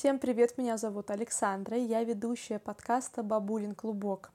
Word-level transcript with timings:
Всем 0.00 0.18
привет, 0.18 0.56
меня 0.56 0.78
зовут 0.78 1.10
Александра, 1.10 1.76
и 1.76 1.82
я 1.82 2.02
ведущая 2.04 2.58
подкаста 2.58 3.22
«Бабулин 3.22 3.74
клубок». 3.74 4.30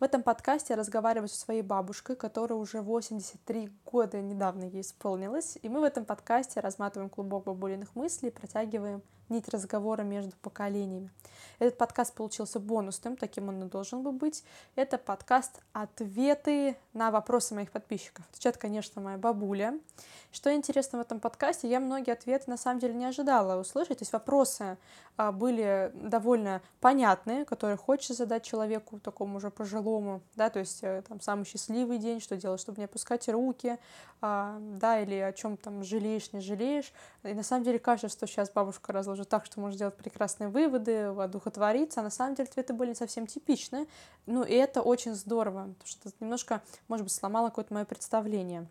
В 0.00 0.02
этом 0.02 0.24
подкасте 0.24 0.72
я 0.72 0.76
разговариваю 0.76 1.28
со 1.28 1.38
своей 1.38 1.62
бабушкой, 1.62 2.16
которая 2.16 2.58
уже 2.58 2.80
83 2.80 3.70
года 3.86 4.20
недавно 4.20 4.64
ей 4.64 4.80
исполнилось, 4.80 5.56
и 5.62 5.68
мы 5.68 5.82
в 5.82 5.84
этом 5.84 6.04
подкасте 6.04 6.58
разматываем 6.58 7.08
клубок 7.08 7.44
бабулиных 7.44 7.94
мыслей, 7.94 8.32
протягиваем 8.32 9.02
нить 9.28 9.48
разговора 9.48 10.02
между 10.02 10.32
поколениями. 10.42 11.10
Этот 11.58 11.78
подкаст 11.78 12.14
получился 12.14 12.58
бонусным, 12.58 13.16
таким 13.16 13.48
он 13.48 13.62
и 13.62 13.68
должен 13.68 14.02
был 14.02 14.12
быть. 14.12 14.44
Это 14.76 14.98
подкаст 14.98 15.60
«Ответы 15.72 16.76
на 16.92 17.10
вопросы 17.10 17.54
моих 17.54 17.70
подписчиков». 17.70 18.24
Отвечает, 18.30 18.56
конечно, 18.56 19.00
моя 19.00 19.18
бабуля. 19.18 19.78
Что 20.32 20.52
интересно 20.52 20.98
в 20.98 21.02
этом 21.02 21.20
подкасте, 21.20 21.68
я 21.68 21.78
многие 21.78 22.10
ответы 22.10 22.50
на 22.50 22.56
самом 22.56 22.80
деле 22.80 22.94
не 22.94 23.04
ожидала 23.04 23.60
услышать. 23.60 23.98
То 23.98 24.02
есть 24.02 24.12
вопросы 24.12 24.76
а, 25.16 25.30
были 25.30 25.92
довольно 25.94 26.60
понятные, 26.80 27.44
которые 27.44 27.76
хочется 27.76 28.14
задать 28.14 28.42
человеку 28.44 28.98
такому 28.98 29.36
уже 29.36 29.50
пожилому, 29.50 30.22
да, 30.34 30.50
то 30.50 30.58
есть 30.58 30.82
э, 30.82 31.02
там 31.06 31.20
самый 31.20 31.44
счастливый 31.44 31.98
день, 31.98 32.20
что 32.20 32.36
делать, 32.36 32.60
чтобы 32.60 32.78
не 32.78 32.86
опускать 32.86 33.28
руки, 33.28 33.78
а, 34.20 34.58
да, 34.60 35.00
или 35.00 35.14
о 35.16 35.32
чем 35.32 35.56
там 35.56 35.84
жалеешь, 35.84 36.32
не 36.32 36.40
жалеешь. 36.40 36.92
И 37.22 37.32
на 37.32 37.44
самом 37.44 37.62
деле 37.62 37.78
кажется, 37.78 38.08
что 38.08 38.26
сейчас 38.26 38.50
бабушка 38.50 38.92
разложит 39.14 39.30
так, 39.30 39.46
что 39.46 39.60
можно 39.60 39.76
сделать 39.76 39.96
прекрасные 39.96 40.48
выводы, 40.48 41.04
одухотвориться, 41.04 42.00
а 42.00 42.02
на 42.02 42.10
самом 42.10 42.34
деле 42.34 42.48
ответы 42.48 42.72
были 42.72 42.90
не 42.90 42.94
совсем 42.94 43.26
типичны. 43.26 43.86
Ну, 44.26 44.42
и 44.42 44.54
это 44.54 44.82
очень 44.82 45.14
здорово, 45.14 45.74
потому 45.78 45.86
что 45.86 46.10
немножко, 46.20 46.62
может 46.88 47.04
быть, 47.04 47.12
сломало 47.12 47.48
какое-то 47.48 47.72
мое 47.72 47.84
представление. 47.84 48.66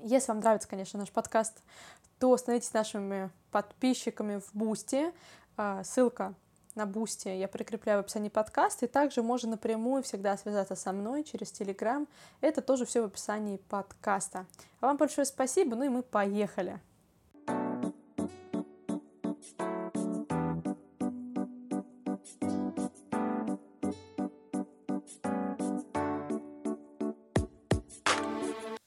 Если 0.00 0.32
вам 0.32 0.40
нравится, 0.40 0.68
конечно, 0.68 0.98
наш 0.98 1.10
подкаст, 1.10 1.62
то 2.18 2.36
становитесь 2.36 2.72
нашими 2.72 3.30
подписчиками 3.50 4.40
в 4.40 4.50
Boosty. 4.54 5.12
А, 5.56 5.84
ссылка 5.84 6.34
на 6.74 6.86
Boosty 6.86 7.28
я 7.28 7.48
прикрепляю 7.48 7.98
в 7.98 8.04
описании 8.04 8.28
подкаста, 8.28 8.86
и 8.86 8.88
также 8.88 9.22
можно 9.22 9.50
напрямую 9.50 10.02
всегда 10.02 10.36
связаться 10.36 10.74
со 10.74 10.92
мной 10.92 11.24
через 11.24 11.52
Телеграм. 11.52 12.08
Это 12.40 12.62
тоже 12.62 12.86
все 12.86 13.02
в 13.02 13.06
описании 13.06 13.58
подкаста. 13.68 14.46
А 14.80 14.86
вам 14.86 14.96
большое 14.96 15.26
спасибо, 15.26 15.76
ну 15.76 15.84
и 15.84 15.88
мы 15.88 16.02
поехали. 16.02 16.80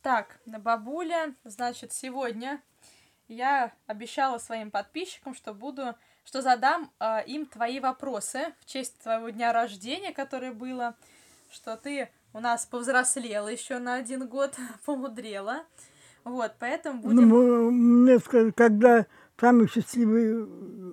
Так, 0.03 0.37
бабуля, 0.45 1.33
значит, 1.45 1.93
сегодня 1.93 2.61
я 3.29 3.71
обещала 3.87 4.37
своим 4.37 4.69
подписчикам, 4.69 5.33
что 5.33 5.53
буду, 5.53 5.95
что 6.25 6.41
задам 6.41 6.91
э, 6.99 7.23
им 7.25 7.45
твои 7.45 7.79
вопросы 7.79 8.53
в 8.59 8.65
честь 8.65 8.99
твоего 8.99 9.29
дня 9.29 9.53
рождения, 9.53 10.11
которое 10.11 10.51
было, 10.51 10.95
что 11.49 11.77
ты 11.77 12.09
у 12.33 12.41
нас 12.41 12.65
повзрослела 12.65 13.47
еще 13.47 13.79
на 13.79 13.93
один 13.93 14.27
год, 14.27 14.53
помудрела. 14.85 15.63
Вот, 16.25 16.51
поэтому 16.59 17.01
будем... 17.01 17.29
Ну, 17.29 17.71
мне 17.71 18.19
сказать, 18.19 18.53
когда 18.55 19.05
самый 19.39 19.67
счастливый... 19.67 20.45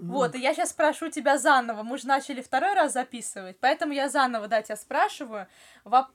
Вот, 0.02 0.34
и 0.34 0.40
я 0.40 0.54
сейчас 0.54 0.70
спрошу 0.70 1.10
тебя 1.10 1.38
заново. 1.38 1.82
Мы 1.82 1.98
же 1.98 2.06
начали 2.06 2.40
второй 2.40 2.74
раз 2.74 2.94
записывать, 2.94 3.58
поэтому 3.60 3.92
я 3.92 4.08
заново, 4.08 4.48
да, 4.48 4.62
тебя 4.62 4.76
спрашиваю. 4.76 5.46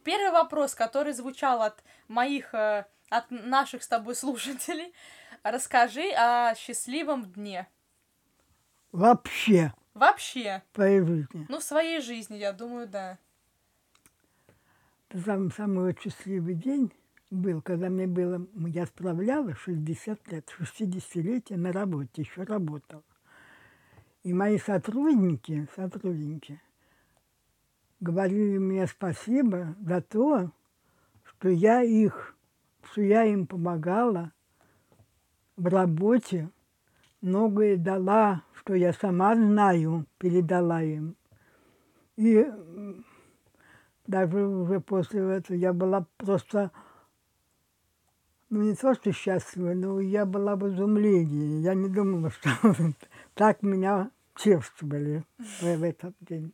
Первый 0.03 0.31
вопрос, 0.31 0.75
который 0.75 1.13
звучал 1.13 1.61
от 1.61 1.83
моих, 2.07 2.53
э, 2.53 2.85
от 3.09 3.29
наших 3.29 3.83
с 3.83 3.87
тобой 3.87 4.15
слушателей. 4.15 4.93
Расскажи 5.43 6.11
о 6.17 6.55
счастливом 6.55 7.31
дне. 7.31 7.67
Вообще. 8.91 9.73
Вообще. 9.93 10.63
В 10.71 10.75
твоей 10.75 11.01
жизни. 11.01 11.45
Ну, 11.47 11.59
в 11.59 11.63
своей 11.63 12.01
жизни, 12.01 12.37
я 12.37 12.51
думаю, 12.51 12.87
да. 12.87 13.17
Самый, 15.23 15.51
самый 15.51 15.97
счастливый 16.01 16.55
день 16.55 16.91
был, 17.31 17.61
когда 17.61 17.89
мне 17.89 18.07
было, 18.07 18.45
я 18.67 18.85
справляла 18.85 19.55
60 19.55 20.31
лет, 20.31 20.49
60-летие 20.59 21.57
на 21.57 21.71
работе, 21.71 22.21
еще 22.21 22.43
работал. 22.43 23.03
И 24.23 24.33
мои 24.33 24.57
сотрудники, 24.57 25.67
сотрудники 25.75 26.61
говорили 27.99 28.57
мне 28.57 28.87
спасибо 28.87 29.75
за 29.81 30.01
то, 30.01 30.51
что 31.23 31.49
я 31.49 31.81
их, 31.81 32.35
что 32.83 33.01
я 33.01 33.25
им 33.25 33.47
помогала 33.47 34.31
в 35.57 35.67
работе, 35.67 36.49
многое 37.21 37.77
дала, 37.77 38.43
что 38.53 38.75
я 38.75 38.93
сама 38.93 39.35
знаю, 39.35 40.05
передала 40.17 40.81
им. 40.81 41.15
И 42.15 42.45
даже 44.07 44.45
уже 44.45 44.79
после 44.79 45.21
этого 45.37 45.57
я 45.57 45.73
была 45.73 46.05
просто 46.17 46.71
ну 48.49 48.61
не 48.61 48.75
то, 48.75 48.93
что 48.93 49.11
счастлива, 49.11 49.73
но 49.73 49.99
я 49.99 50.25
была 50.25 50.55
в 50.55 50.67
изумлении. 50.67 51.61
Я 51.61 51.73
не 51.73 51.89
думала, 51.89 52.29
что 52.31 52.49
так 53.33 53.61
меня 53.61 54.11
чествовали 54.35 55.23
в 55.61 55.83
этот 55.83 56.15
день. 56.19 56.53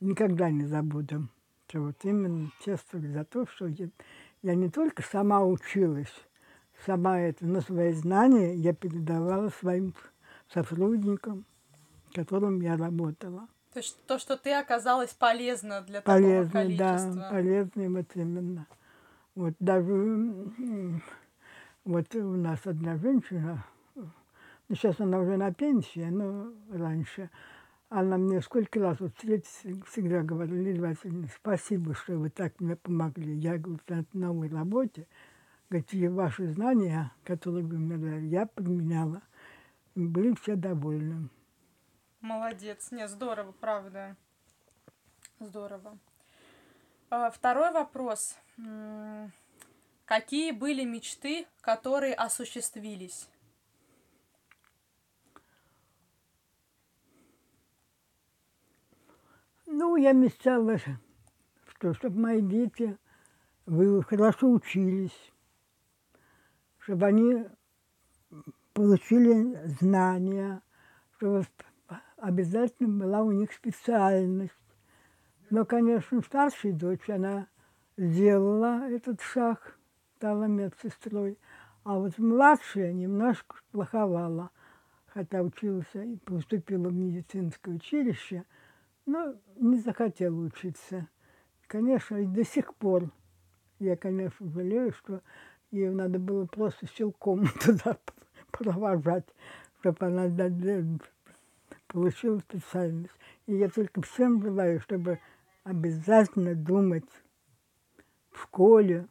Никогда 0.00 0.50
не 0.50 0.64
забуду, 0.64 1.28
что 1.68 1.80
вот 1.80 1.96
именно 2.04 2.50
чествовали 2.64 3.12
за 3.12 3.24
то, 3.24 3.46
что 3.46 3.66
я, 3.66 3.88
я 4.42 4.54
не 4.54 4.70
только 4.70 5.02
сама 5.02 5.44
училась, 5.44 6.12
сама 6.86 7.20
это, 7.20 7.46
но 7.46 7.60
свои 7.60 7.92
знания 7.92 8.54
я 8.54 8.72
передавала 8.72 9.50
своим 9.50 9.94
сотрудникам, 10.48 11.44
с 12.10 12.14
которым 12.14 12.60
я 12.60 12.76
работала. 12.76 13.48
То 13.72 13.78
есть 13.78 13.96
то, 14.06 14.18
что 14.18 14.36
ты 14.36 14.52
оказалась 14.52 15.10
полезна 15.10 15.82
для 15.82 16.00
полезной, 16.02 16.46
такого 16.46 16.62
количества. 16.64 17.14
Да, 17.14 17.30
полезной 17.30 17.88
вот 17.88 18.06
именно. 18.14 18.66
Вот 19.40 19.54
даже 19.58 21.00
вот 21.86 22.14
у 22.14 22.36
нас 22.36 22.60
одна 22.66 22.98
женщина, 22.98 23.64
ну, 23.94 24.74
сейчас 24.74 25.00
она 25.00 25.18
уже 25.18 25.38
на 25.38 25.50
пенсии, 25.50 26.04
но 26.10 26.52
раньше, 26.70 27.30
она 27.88 28.18
мне 28.18 28.42
сколько 28.42 28.78
раз 28.80 29.00
вот 29.00 29.16
всегда 29.16 30.20
говорила, 30.20 30.88
Васильевна, 30.88 31.28
спасибо, 31.34 31.94
что 31.94 32.18
вы 32.18 32.28
так 32.28 32.60
мне 32.60 32.76
помогли. 32.76 33.34
Я, 33.34 33.56
говорю, 33.56 33.80
на 33.88 34.04
новой 34.12 34.50
работе, 34.50 35.08
и 35.70 36.08
ваши 36.08 36.46
знания, 36.48 37.10
которые 37.24 37.64
вы 37.64 37.78
мне 37.78 37.96
дали, 37.96 38.26
я 38.26 38.44
применяла. 38.44 39.22
Были 39.94 40.34
все 40.34 40.54
довольны. 40.54 41.30
Молодец. 42.20 42.90
Не, 42.90 43.08
здорово, 43.08 43.52
правда. 43.52 44.18
Здорово. 45.38 45.98
А, 47.08 47.30
второй 47.30 47.72
вопрос. 47.72 48.36
Какие 50.04 50.50
были 50.50 50.84
мечты, 50.84 51.46
которые 51.60 52.14
осуществились? 52.14 53.28
Ну, 59.66 59.94
я 59.96 60.12
мечтала, 60.12 60.78
что, 61.68 61.94
чтобы 61.94 62.18
мои 62.18 62.42
дети 62.42 62.98
хорошо 63.66 64.50
учились, 64.50 65.32
чтобы 66.78 67.06
они 67.06 67.46
получили 68.72 69.64
знания, 69.80 70.60
чтобы 71.16 71.46
обязательно 72.16 73.04
была 73.04 73.22
у 73.22 73.30
них 73.30 73.52
специальность. 73.52 74.52
Но, 75.50 75.64
конечно, 75.64 76.20
старшая 76.20 76.72
дочь, 76.72 77.08
она 77.08 77.46
сделала 77.96 78.88
этот 78.90 79.20
шаг, 79.20 79.78
стала 80.16 80.44
медсестрой. 80.44 81.38
А 81.84 81.98
вот 81.98 82.18
младшая 82.18 82.92
немножко 82.92 83.56
плоховала, 83.72 84.50
хотя 85.06 85.42
училась 85.42 85.86
и 85.94 86.16
поступила 86.24 86.88
в 86.88 86.94
медицинское 86.94 87.72
училище, 87.72 88.44
но 89.06 89.34
не 89.56 89.78
захотела 89.78 90.36
учиться. 90.36 91.08
Конечно, 91.66 92.16
и 92.16 92.26
до 92.26 92.44
сих 92.44 92.74
пор 92.74 93.10
я, 93.78 93.96
конечно, 93.96 94.50
жалею, 94.50 94.92
что 94.92 95.22
ее 95.70 95.90
надо 95.90 96.18
было 96.18 96.46
просто 96.46 96.86
силком 96.86 97.46
туда 97.64 97.96
провожать, 98.50 99.26
чтобы 99.80 100.06
она 100.06 100.28
получила 101.86 102.38
специальность. 102.38 103.14
И 103.46 103.54
я 103.56 103.68
только 103.68 104.02
всем 104.02 104.42
желаю, 104.42 104.80
чтобы 104.80 105.18
обязательно 105.64 106.54
думать 106.54 107.08
в 108.30 108.42
школе, 108.42 109.08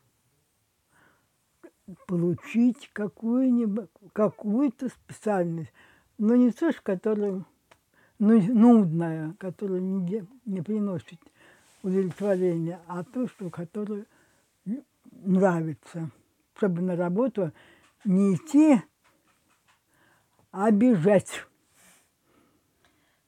получить 2.07 2.89
какую-нибудь, 2.93 3.89
какую-то 4.13 4.89
специальность, 4.89 5.73
но 6.17 6.35
не 6.35 6.51
то, 6.51 6.71
которая 6.83 7.43
ну, 8.19 8.41
нудная, 8.41 9.33
которая 9.39 9.79
не, 9.79 10.25
не 10.45 10.61
приносит 10.61 11.19
удовлетворения, 11.81 12.81
а 12.87 13.03
то, 13.03 13.27
что 13.27 13.49
которое 13.49 14.05
нравится, 15.11 16.11
чтобы 16.55 16.81
на 16.81 16.95
работу 16.95 17.51
не 18.03 18.35
идти, 18.35 18.81
а 20.51 20.71
бежать. 20.71 21.45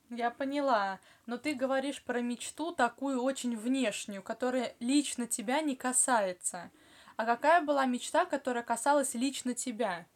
Я 0.10 0.30
поняла. 0.30 1.00
Но 1.32 1.38
ты 1.38 1.54
говоришь 1.54 2.04
про 2.04 2.20
мечту 2.20 2.74
такую 2.74 3.24
очень 3.24 3.56
внешнюю, 3.56 4.22
которая 4.22 4.76
лично 4.82 5.28
тебя 5.28 5.62
не 5.62 5.78
касается. 5.78 6.72
А 7.16 7.26
какая 7.26 7.62
была 7.62 7.86
мечта, 7.86 8.26
которая 8.26 8.64
касалась 8.64 9.14
лично 9.14 9.54
тебя, 9.54 10.08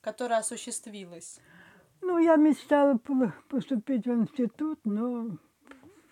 которая 0.00 0.40
осуществилась? 0.40 1.38
Ну, 2.00 2.18
я 2.18 2.34
мечтала 2.34 2.98
поступить 3.48 4.06
в 4.06 4.10
институт, 4.12 4.80
но 4.82 5.38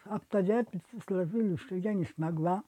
обстоятельства 0.05 1.01
сложились, 1.05 1.59
что 1.59 1.75
я 1.75 1.93
не 1.93 2.05
смогла. 2.05 2.63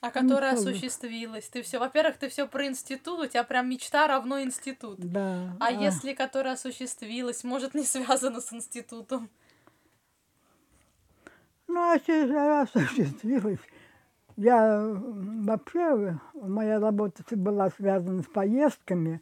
А 0.00 0.12
которая 0.12 0.52
ну, 0.52 0.60
осуществилась. 0.60 1.48
Ты 1.48 1.62
все, 1.62 1.80
во-первых, 1.80 2.16
ты 2.16 2.28
все 2.28 2.46
про 2.46 2.66
институт, 2.66 3.18
у 3.18 3.26
тебя 3.26 3.42
прям 3.42 3.68
мечта 3.68 4.06
равно 4.06 4.40
институт. 4.40 5.00
Да. 5.00 5.56
А, 5.58 5.66
а 5.66 5.70
если 5.72 6.14
которая 6.14 6.54
осуществилась, 6.54 7.42
может, 7.42 7.74
не 7.74 7.82
связана 7.82 8.40
с 8.40 8.52
институтом? 8.52 9.28
Ну, 11.74 11.80
а 11.80 11.94
если 11.94 12.62
осуществилась, 12.62 13.58
я 14.36 14.92
вообще, 14.94 16.20
моя 16.34 16.78
работа 16.78 17.24
была 17.34 17.68
связана 17.70 18.22
с 18.22 18.26
поездками. 18.26 19.20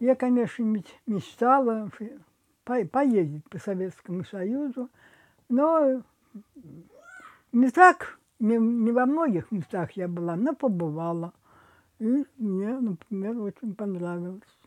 Я, 0.00 0.16
конечно, 0.16 0.64
мечтала 1.06 1.92
поездить 2.64 3.48
по 3.48 3.58
Советскому 3.58 4.24
Союзу, 4.24 4.90
но 5.48 6.02
не 7.52 7.70
так 7.70 8.18
не, 8.40 8.56
не 8.58 8.90
во 8.90 9.06
многих 9.06 9.52
местах 9.52 9.92
я 9.92 10.08
была, 10.08 10.34
но 10.34 10.56
побывала. 10.56 11.32
И 12.00 12.24
мне, 12.36 12.80
например, 12.80 13.38
очень 13.38 13.76
понравилось. 13.76 14.58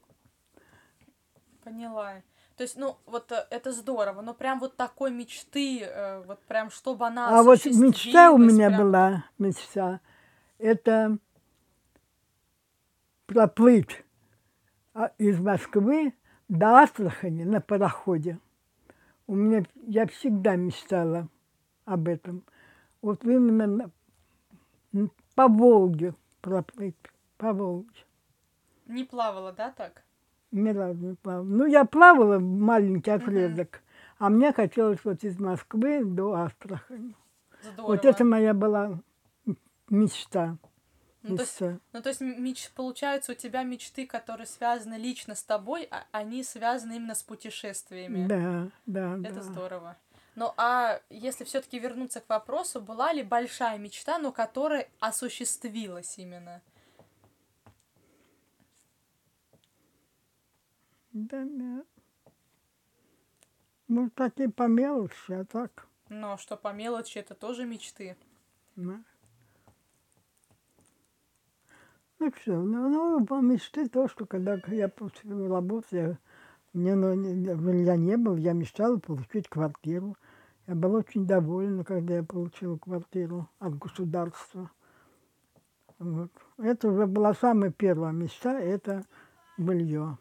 Поняла. 1.65 2.13
То 2.57 2.63
есть, 2.63 2.77
ну, 2.77 2.97
вот 3.05 3.31
э, 3.31 3.45
это 3.49 3.73
здорово, 3.73 4.21
но 4.21 4.33
прям 4.33 4.59
вот 4.59 4.77
такой 4.77 5.11
мечты, 5.11 5.81
э, 5.81 6.23
вот 6.25 6.39
прям, 6.45 6.69
чтобы 6.71 7.05
она 7.05 7.37
А 7.37 7.43
вот 7.43 7.65
мечта 7.65 8.31
у 8.31 8.37
меня 8.37 8.69
прям... 8.69 8.81
была, 8.81 9.25
мечта, 9.37 9.99
это 10.57 11.17
проплыть 13.25 14.03
а, 14.93 15.11
из 15.17 15.37
Москвы 15.39 16.13
до 16.47 16.77
Астрахани 16.77 17.43
на 17.43 17.59
пароходе. 17.59 18.39
У 19.27 19.35
меня, 19.35 19.65
я 19.87 20.07
всегда 20.07 20.55
мечтала 20.55 21.27
об 21.83 22.07
этом 22.07 22.43
вот 23.01 23.23
именно 23.25 23.91
по 25.35 25.47
Волге 25.47 26.15
проплыть, 26.41 26.95
по 27.37 27.51
Волге. 27.51 28.05
Не 28.85 29.03
плавала, 29.03 29.51
да, 29.51 29.71
так? 29.71 30.04
Ни 30.55 30.69
разу 30.69 31.07
не 31.07 31.15
плавала. 31.15 31.43
Ну, 31.43 31.65
я 31.65 31.83
плавала 31.83 32.39
маленький 32.39 33.11
отрезок, 33.11 33.81
а 34.17 34.29
мне 34.29 34.53
хотелось 34.53 35.03
вот 35.03 35.21
из 35.25 35.37
Москвы 35.37 36.05
до 36.05 36.33
Астрахани. 36.33 37.13
Здорово. 37.61 37.91
Вот 37.91 38.05
это 38.05 38.23
моя 38.23 38.53
была 38.53 39.01
мечта. 39.89 40.57
Ну 41.23 41.35
то, 41.35 41.41
есть, 41.41 41.59
ну, 41.91 42.01
то 42.01 42.07
есть, 42.07 42.21
меч, 42.21 42.71
получается, 42.73 43.33
у 43.33 43.35
тебя 43.35 43.63
мечты, 43.63 44.07
которые 44.07 44.47
связаны 44.47 44.93
лично 44.93 45.35
с 45.35 45.43
тобой, 45.43 45.89
а 45.91 46.05
они 46.11 46.41
связаны 46.41 46.93
именно 46.93 47.15
с 47.15 47.23
путешествиями. 47.23 48.25
Да, 48.25 48.69
да, 48.85 49.17
Это 49.27 49.35
да. 49.35 49.41
здорово. 49.41 49.97
Ну 50.35 50.53
а 50.55 51.01
если 51.09 51.43
все-таки 51.43 51.79
вернуться 51.79 52.21
к 52.21 52.29
вопросу, 52.29 52.79
была 52.79 53.11
ли 53.11 53.23
большая 53.23 53.77
мечта, 53.77 54.19
но 54.19 54.31
которая 54.31 54.87
осуществилась 55.01 56.17
именно? 56.17 56.61
Да 61.15 61.45
нет. 61.45 61.87
Ну, 63.87 64.09
такие 64.09 64.49
по 64.49 64.67
мелочи, 64.67 65.31
а 65.31 65.45
так. 65.45 65.87
А 66.09 66.37
что 66.37 66.57
по 66.57 66.73
мелочи, 66.73 67.19
это 67.19 67.35
тоже 67.35 67.65
мечты. 67.65 68.17
Да. 68.75 68.99
Ну 72.19 72.31
что, 72.41 72.61
ну, 72.61 72.89
ну, 72.89 73.25
по 73.25 73.39
мечты 73.39 73.87
то, 73.87 74.09
что 74.09 74.25
когда 74.25 74.59
я 74.67 74.89
поступила 74.89 75.47
работать, 75.47 75.91
я, 75.93 76.17
мне 76.73 76.95
ну, 76.95 77.13
я 77.13 77.95
не 77.95 78.17
был, 78.17 78.35
я 78.35 78.51
мечтала 78.51 78.97
получить 78.97 79.47
квартиру. 79.47 80.17
Я 80.67 80.75
была 80.75 80.99
очень 80.99 81.25
довольна, 81.25 81.85
когда 81.85 82.15
я 82.15 82.23
получила 82.23 82.77
квартиру 82.77 83.49
от 83.59 83.77
государства. 83.77 84.69
Вот. 85.97 86.31
Это 86.57 86.89
уже 86.89 87.07
была 87.07 87.33
самая 87.33 87.71
первая 87.71 88.11
мечта, 88.11 88.59
это 88.59 89.05
белье. 89.57 90.17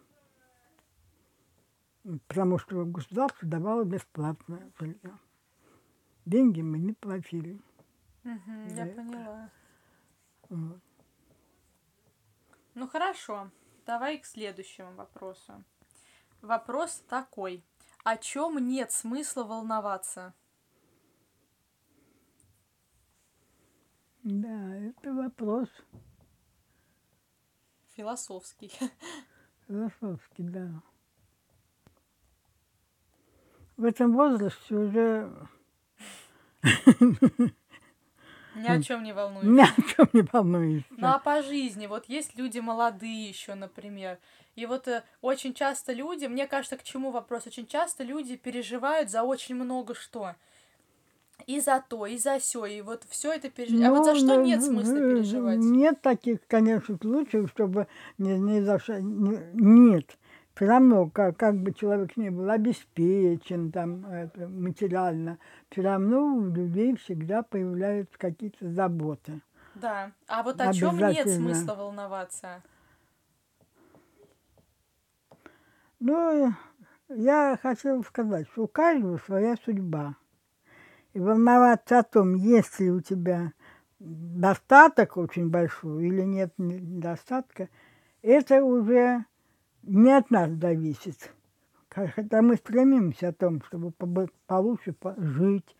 Потому 2.26 2.58
что 2.58 2.84
государство 2.84 3.48
давало 3.48 3.84
бесплатное 3.84 4.70
жилье. 4.78 5.18
Деньги 6.26 6.60
мы 6.60 6.78
не 6.78 6.92
платили. 6.92 7.60
Угу, 8.24 8.74
я 8.76 8.86
поняла. 8.86 9.50
Вот. 10.48 10.80
Ну 12.74 12.88
хорошо, 12.88 13.50
давай 13.86 14.18
к 14.18 14.26
следующему 14.26 14.92
вопросу. 14.94 15.64
Вопрос 16.42 17.02
такой 17.08 17.64
о 18.04 18.18
чем 18.18 18.58
нет 18.58 18.92
смысла 18.92 19.44
волноваться? 19.44 20.34
Да, 24.22 24.76
это 24.76 25.12
вопрос. 25.14 25.68
Философский. 27.94 28.70
Философский, 29.68 30.42
да. 30.42 30.82
В 33.76 33.84
этом 33.84 34.12
возрасте 34.12 34.74
уже 34.74 35.30
ни 38.54 38.68
о 38.68 38.80
чем 38.80 39.02
не 39.02 39.12
волнуешься. 39.12 39.50
Ни 39.50 39.62
о 39.62 39.94
чем 39.94 40.08
не 40.12 40.22
волнуешься. 40.22 40.88
Ну 40.96 41.08
а 41.08 41.18
по 41.18 41.42
жизни, 41.42 41.86
вот 41.86 42.04
есть 42.06 42.36
люди 42.36 42.60
молодые 42.60 43.28
еще, 43.28 43.54
например. 43.54 44.18
И 44.54 44.66
вот 44.66 44.86
э, 44.86 45.02
очень 45.20 45.54
часто 45.54 45.92
люди, 45.92 46.26
мне 46.26 46.46
кажется, 46.46 46.76
к 46.76 46.84
чему 46.84 47.10
вопрос, 47.10 47.46
очень 47.46 47.66
часто 47.66 48.04
люди 48.04 48.36
переживают 48.36 49.10
за 49.10 49.24
очень 49.24 49.56
много 49.56 49.94
что. 49.94 50.34
И 51.46 51.58
за 51.58 51.82
то, 51.88 52.06
и 52.06 52.16
за 52.16 52.38
все, 52.38 52.64
и 52.64 52.80
вот 52.80 53.02
все 53.08 53.32
это 53.32 53.50
переживать. 53.50 53.82
Ну, 53.82 53.88
а 53.88 53.98
вот 53.98 54.04
за 54.04 54.14
что 54.14 54.36
ну, 54.36 54.44
нет 54.44 54.62
смысла 54.62 54.94
переживать? 54.94 55.58
Нет 55.58 56.00
таких, 56.00 56.38
конечно, 56.46 56.96
случаев, 56.96 57.50
чтобы 57.50 57.88
не, 58.18 58.38
не 58.38 58.60
за 58.60 58.78
что. 58.78 59.00
Нет 59.02 60.16
все 60.54 60.66
равно, 60.66 61.10
как, 61.10 61.36
как 61.36 61.56
бы 61.56 61.72
человек 61.72 62.16
не 62.16 62.30
был 62.30 62.48
обеспечен 62.48 63.72
там, 63.72 64.06
это, 64.06 64.48
материально, 64.48 65.38
все 65.70 65.82
равно 65.82 66.36
у 66.36 66.44
людей 66.46 66.96
всегда 66.96 67.42
появляются 67.42 68.16
какие-то 68.18 68.70
заботы. 68.70 69.42
Да. 69.74 70.12
А 70.28 70.42
вот 70.44 70.60
о 70.60 70.72
чем 70.72 70.96
нет 70.98 71.28
смысла 71.28 71.74
волноваться? 71.74 72.62
Ну, 75.98 76.52
я 77.08 77.58
хотела 77.60 78.02
сказать, 78.02 78.46
что 78.52 78.64
у 78.64 78.68
каждого 78.68 79.18
своя 79.18 79.56
судьба. 79.64 80.16
И 81.14 81.18
волноваться 81.18 82.00
о 82.00 82.02
том, 82.02 82.34
есть 82.34 82.78
ли 82.78 82.90
у 82.90 83.00
тебя 83.00 83.52
достаток 83.98 85.16
очень 85.16 85.48
большой 85.48 86.06
или 86.06 86.22
нет 86.22 86.52
недостатка, 86.58 87.68
это 88.22 88.62
уже 88.64 89.24
не 89.86 90.12
от 90.12 90.30
нас 90.30 90.50
зависит. 90.50 91.32
Хотя 91.88 92.42
мы 92.42 92.56
стремимся 92.56 93.28
о 93.28 93.32
том, 93.32 93.62
чтобы 93.62 93.92
получше 94.46 94.96
жить, 95.16 95.76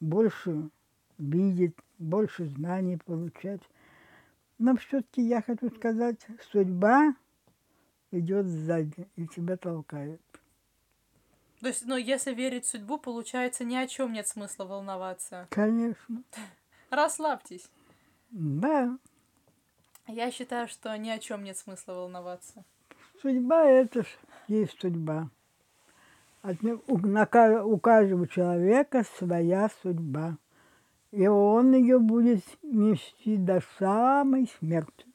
больше 0.00 0.70
видеть, 1.18 1.76
больше 1.98 2.46
знаний 2.46 2.96
получать. 2.96 3.62
Но 4.58 4.76
все-таки 4.76 5.22
я 5.22 5.40
хочу 5.40 5.70
сказать, 5.70 6.26
судьба 6.50 7.14
идет 8.10 8.46
сзади 8.46 9.08
и 9.16 9.26
тебя 9.28 9.56
толкает. 9.56 10.20
То 11.60 11.68
есть, 11.68 11.86
ну, 11.86 11.96
если 11.96 12.34
верить 12.34 12.64
в 12.64 12.70
судьбу, 12.70 12.98
получается, 12.98 13.62
ни 13.62 13.76
о 13.76 13.86
чем 13.86 14.12
нет 14.12 14.26
смысла 14.26 14.64
волноваться. 14.64 15.46
Конечно. 15.50 16.24
Расслабьтесь. 16.90 17.70
Да. 18.30 18.98
Я 20.08 20.32
считаю, 20.32 20.66
что 20.66 20.96
ни 20.96 21.08
о 21.08 21.20
чем 21.20 21.44
нет 21.44 21.56
смысла 21.56 21.92
волноваться. 21.92 22.64
Судьба– 23.22 23.64
это 23.66 24.04
есть 24.48 24.80
судьба. 24.80 25.30
У 26.42 27.78
каждого 27.78 28.26
человека 28.26 29.04
своя 29.16 29.70
судьба. 29.80 30.38
И 31.12 31.28
он 31.28 31.72
ее 31.72 32.00
будет 32.00 32.42
нести 32.62 33.36
до 33.36 33.62
самой 33.78 34.50
смерти. 34.58 35.06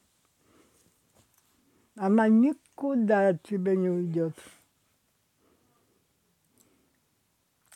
Она 1.96 2.28
никуда 2.28 3.28
от 3.28 3.42
тебя 3.42 3.76
не 3.76 3.90
уйдет. 3.90 4.34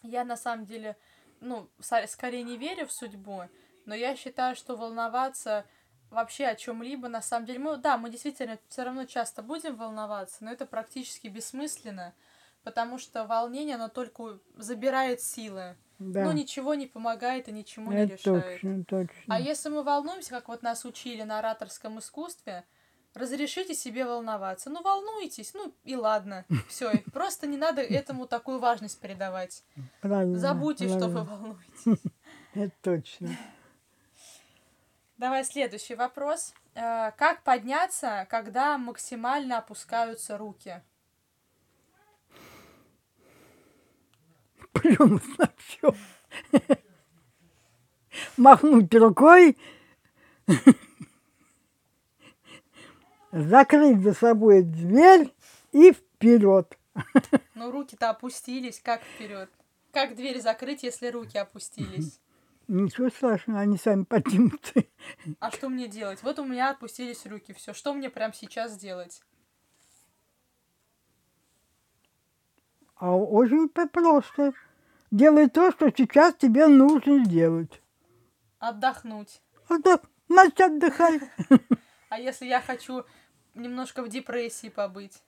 Я 0.03 0.25
на 0.25 0.39
самом 0.39 0.65
деле, 0.65 0.97
ну, 1.41 1.69
скорее 2.07 2.43
не 2.43 2.57
верю 2.57 2.87
в 2.87 2.93
судьбу, 2.93 3.43
но 3.85 3.95
я 3.95 4.17
считаю, 4.17 4.57
что 4.57 4.77
волноваться 4.77 5.67
вообще 6.13 6.47
о 6.47 6.55
чем-либо, 6.55 7.09
на 7.09 7.23
самом 7.23 7.47
деле, 7.47 7.59
мы, 7.59 7.77
да, 7.77 7.97
мы 7.97 8.11
действительно 8.11 8.59
все 8.69 8.85
равно 8.85 9.05
часто 9.07 9.43
будем 9.43 9.77
волноваться, 9.77 10.45
но 10.45 10.53
это 10.53 10.67
практически 10.67 11.29
бессмысленно, 11.29 12.15
потому 12.63 12.99
что 12.99 13.25
волнение, 13.25 13.77
оно 13.77 13.89
только 13.89 14.39
забирает 14.57 15.21
силы. 15.21 15.77
Да. 15.99 16.25
Ну, 16.25 16.33
ничего 16.33 16.75
не 16.75 16.87
помогает 16.87 17.49
и 17.49 17.53
ничего 17.53 17.93
не 17.93 18.01
Это 18.01 18.15
решает. 18.15 18.45
точно, 18.45 18.85
точно. 18.85 19.23
А 19.29 19.41
если 19.41 19.69
мы 19.69 19.85
волнуемся, 19.85 20.31
как 20.31 20.49
вот 20.49 20.63
нас 20.63 20.85
учили 20.85 21.23
на 21.23 21.39
ораторском 21.39 21.99
искусстве, 22.01 22.65
разрешите 23.15 23.75
себе 23.75 24.05
волноваться. 24.05 24.69
Ну, 24.69 24.83
волнуйтесь, 24.83 25.55
ну 25.55 25.73
и 25.85 25.95
ладно. 25.95 26.45
Все, 26.69 26.91
просто 27.13 27.47
не 27.47 27.57
надо 27.57 27.83
этому 27.83 28.27
такую 28.27 28.59
важность 28.59 29.01
придавать. 29.01 29.63
Правильно. 30.01 30.39
Забудьте, 30.39 30.89
что 30.89 31.07
вы 31.09 31.25
правильно. 31.25 31.25
волнуетесь. 31.25 32.03
Это 32.55 32.75
точно. 32.83 33.29
Давай 35.23 35.45
следующий 35.45 35.95
вопрос. 35.95 36.53
Э, 36.75 37.13
Как 37.13 37.45
подняться, 37.45 38.27
когда 38.29 38.77
максимально 38.77 39.59
опускаются 39.59 40.37
руки? 40.37 40.83
Плюнуть 44.73 45.39
на 45.39 45.49
все. 45.59 45.95
Махнуть 48.37 48.93
рукой. 48.97 49.57
Закрыть 53.31 54.03
за 54.03 54.15
собой 54.15 54.65
дверь 54.65 55.33
и 55.71 55.93
вперед. 55.93 56.77
Ну, 57.55 57.71
руки-то 57.71 58.11
опустились, 58.11 58.81
как 58.81 59.01
вперед? 59.03 59.49
Как 59.93 60.17
дверь 60.17 60.41
закрыть, 60.41 60.83
если 60.83 61.07
руки 61.07 61.39
опустились? 61.39 62.19
Ничего 62.69 63.11
страшного, 63.11 63.61
они 63.61 63.77
сами 63.77 64.05
поднимутся. 64.05 64.85
А 65.41 65.51
что 65.51 65.69
мне 65.69 65.89
делать? 65.89 66.23
Вот 66.23 66.39
у 66.39 66.45
меня 66.45 66.71
опустились 66.71 67.27
руки, 67.27 67.53
все. 67.53 67.75
Что 67.75 67.93
мне 67.93 68.09
прямо 68.09 68.33
сейчас 68.33 68.77
делать? 68.77 69.23
А 72.97 73.17
очень 73.17 73.69
просто. 73.69 74.53
Делай 75.11 75.51
то, 75.51 75.73
что 75.73 75.91
сейчас 75.91 76.37
тебе 76.37 76.69
нужно 76.69 77.25
сделать. 77.25 77.83
Отдохнуть. 78.59 79.43
Так, 79.83 80.05
значит, 80.29 80.61
отдыхай. 80.61 81.21
А 82.09 82.19
если 82.19 82.47
я 82.47 82.61
хочу 82.61 83.05
немножко 83.55 84.03
в 84.03 84.09
депрессии 84.09 84.69
побыть? 84.69 85.23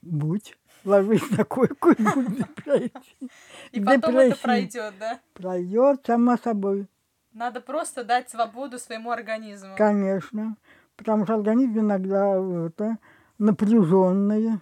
Будь. 0.00 0.56
Ложись 0.84 1.30
на 1.30 1.44
койку 1.44 1.90
и 1.90 2.02
в 2.02 2.36
депрессии. 2.36 3.30
И 3.70 3.80
потом 3.80 4.16
это 4.16 4.36
пройдет, 4.36 4.94
да? 4.98 5.20
Пройдет 5.34 6.04
само 6.06 6.36
собой. 6.36 6.88
Надо 7.32 7.60
просто 7.60 8.04
дать 8.04 8.28
свободу 8.28 8.78
своему 8.78 9.10
организму. 9.10 9.74
Конечно. 9.76 10.56
Потому 10.96 11.24
что 11.24 11.34
организм 11.34 11.80
иногда 11.80 12.34
это, 12.66 12.98
напряженный, 13.38 14.60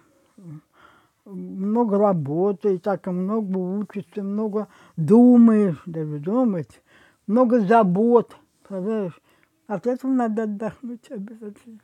много 1.25 1.97
работает, 1.97 2.83
так 2.83 3.07
и 3.07 3.09
много 3.11 3.57
учится, 3.57 4.23
много 4.23 4.67
думаешь, 4.95 5.81
даже 5.85 6.19
думать, 6.19 6.81
много 7.27 7.59
забот, 7.61 8.35
понимаешь? 8.67 9.19
От 9.67 9.87
этого 9.87 10.11
надо 10.11 10.43
отдохнуть 10.43 11.11
обязательно. 11.11 11.79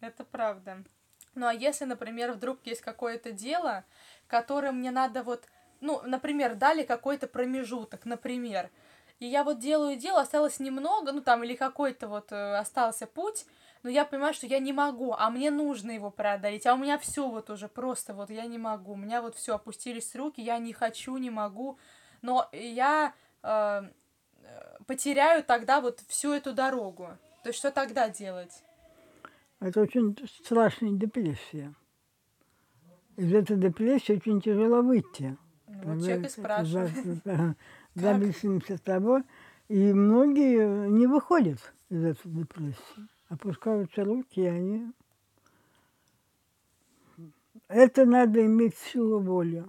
Это 0.00 0.24
правда. 0.24 0.82
Ну 1.34 1.46
а 1.46 1.54
если, 1.54 1.84
например, 1.84 2.32
вдруг 2.32 2.58
есть 2.64 2.80
какое-то 2.80 3.32
дело, 3.32 3.84
которое 4.26 4.72
мне 4.72 4.90
надо 4.90 5.22
вот, 5.22 5.44
ну, 5.80 6.00
например, 6.02 6.54
дали 6.54 6.82
какой-то 6.82 7.26
промежуток, 7.26 8.04
например, 8.04 8.70
и 9.20 9.26
я 9.26 9.44
вот 9.44 9.58
делаю 9.58 9.96
дело, 9.96 10.22
осталось 10.22 10.60
немного, 10.60 11.12
ну 11.12 11.20
там 11.20 11.44
или 11.44 11.54
какой-то 11.54 12.08
вот 12.08 12.32
э, 12.32 12.56
остался 12.56 13.06
путь, 13.06 13.44
но 13.82 13.90
я 13.90 14.06
понимаю, 14.06 14.32
что 14.32 14.46
я 14.46 14.58
не 14.58 14.72
могу, 14.72 15.12
а 15.12 15.30
мне 15.30 15.50
нужно 15.50 15.90
его 15.90 16.10
преодолеть, 16.10 16.66
а 16.66 16.74
у 16.74 16.78
меня 16.78 16.98
все 16.98 17.28
вот 17.28 17.50
уже 17.50 17.68
просто 17.68 18.14
вот 18.14 18.30
я 18.30 18.46
не 18.46 18.56
могу, 18.56 18.92
у 18.92 18.96
меня 18.96 19.20
вот 19.20 19.36
все 19.36 19.56
опустились 19.56 20.14
руки, 20.14 20.40
я 20.40 20.58
не 20.58 20.72
хочу, 20.72 21.16
не 21.18 21.28
могу, 21.28 21.78
но 22.22 22.48
я 22.52 23.12
э, 23.42 23.82
э, 24.42 24.78
потеряю 24.86 25.44
тогда 25.44 25.82
вот 25.82 26.00
всю 26.08 26.32
эту 26.32 26.54
дорогу. 26.54 27.10
То 27.42 27.50
есть 27.50 27.58
что 27.58 27.70
тогда 27.70 28.08
делать? 28.08 28.62
Это 29.60 29.82
очень 29.82 30.16
страшная 30.26 30.92
депрессия. 30.92 31.74
Из 33.16 33.32
этой 33.32 33.58
депрессии 33.58 34.14
очень 34.14 34.40
тяжело 34.40 34.80
выйти. 34.80 35.36
Ну, 35.68 35.94
Вот 35.94 36.00
человек 36.04 36.26
и 36.26 36.28
спрашивает. 36.30 36.90
За- 37.24 37.56
того. 38.84 39.22
И 39.68 39.92
многие 39.92 40.88
не 40.88 41.06
выходят 41.06 41.58
из 41.90 42.02
этой 42.02 42.30
депрессии. 42.30 43.08
Опускаются 43.28 44.02
руки, 44.02 44.40
и 44.40 44.46
они... 44.46 44.92
Это 47.68 48.04
надо 48.04 48.44
иметь 48.44 48.76
силу 48.76 49.20
воли, 49.20 49.64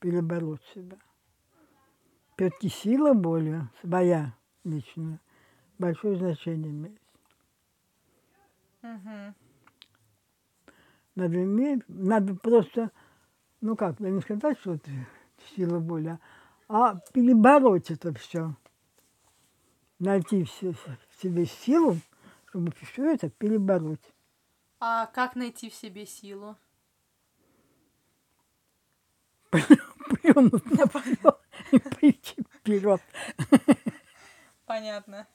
перебороть 0.00 0.62
себя. 0.74 0.98
Все-таки 2.36 2.68
сила 2.68 3.14
воли, 3.14 3.62
своя 3.80 4.34
личная, 4.64 5.20
большое 5.78 6.18
значение 6.18 6.70
имеет. 6.70 7.00
Мгм. 8.88 9.34
Надо 11.14 11.42
иметь, 11.42 11.82
надо 11.88 12.34
просто, 12.34 12.90
ну 13.60 13.76
как, 13.76 14.00
да 14.00 14.08
не 14.08 14.22
сказать, 14.22 14.58
что 14.60 14.74
это 14.74 14.90
сила 15.54 15.78
воли, 15.78 16.18
а 16.68 16.94
перебороть 17.12 17.90
это 17.90 18.14
все. 18.14 18.54
Найти 19.98 20.44
в 20.44 20.50
се- 20.50 20.72
в 20.72 21.20
себе 21.22 21.44
силу, 21.44 21.98
чтобы 22.46 22.72
все 22.72 23.12
это 23.12 23.28
перебороть. 23.28 24.14
А 24.80 25.06
как 25.06 25.36
найти 25.36 25.68
в 25.68 25.74
себе 25.74 26.06
силу? 26.06 26.56
Плюнуть 29.50 30.64
на 30.70 30.86
и 31.72 31.78
пойти 31.78 32.42
вперед. 32.54 33.02
Понятно. 34.66 35.26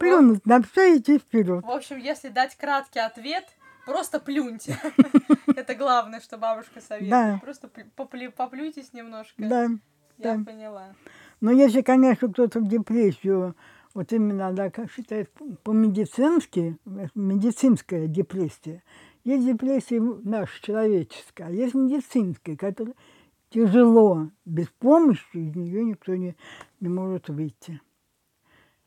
Плюнуть 0.00 0.46
на 0.46 0.62
все 0.62 0.94
и 0.94 0.98
идти 0.98 1.18
вперед. 1.18 1.64
В 1.64 1.70
общем, 1.70 1.98
если 1.98 2.28
дать 2.28 2.56
краткий 2.56 2.98
ответ, 3.00 3.44
просто 3.84 4.18
плюньте. 4.18 4.76
Это 5.46 5.74
главное, 5.74 6.20
что 6.20 6.38
бабушка 6.38 6.80
советует. 6.80 7.40
Просто 7.42 7.68
пл- 7.68 7.88
поплю- 7.94 8.32
поплюйтесь 8.32 8.92
немножко. 8.92 9.34
Да. 9.36 9.68
Я 10.18 10.44
поняла. 10.44 10.94
Но 11.40 11.50
если, 11.50 11.82
конечно, 11.82 12.32
кто-то 12.32 12.60
в 12.60 12.68
депрессию, 12.68 13.54
вот 13.94 14.12
именно, 14.12 14.52
да, 14.52 14.70
как 14.70 14.90
считает 14.90 15.30
по-медицински, 15.64 16.78
медицинская 17.14 18.06
депрессия, 18.06 18.82
есть 19.24 19.46
депрессия 19.46 20.00
наша 20.00 20.62
человеческая, 20.62 21.48
а 21.48 21.50
есть 21.50 21.74
медицинская, 21.74 22.56
которая 22.56 22.94
тяжело, 23.50 24.30
без 24.44 24.68
помощи 24.78 25.24
из 25.34 25.54
нее 25.54 25.84
никто 25.84 26.14
не, 26.14 26.36
не 26.80 26.88
может 26.88 27.28
выйти. 27.28 27.80